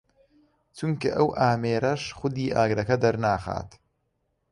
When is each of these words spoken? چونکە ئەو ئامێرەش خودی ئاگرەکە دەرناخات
چونکە 0.77 1.09
ئەو 1.17 1.27
ئامێرەش 1.39 2.03
خودی 2.17 2.53
ئاگرەکە 2.55 2.95
دەرناخات 3.03 3.69